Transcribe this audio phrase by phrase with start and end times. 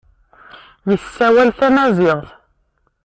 [0.89, 2.29] Yessawal tamaziɣt.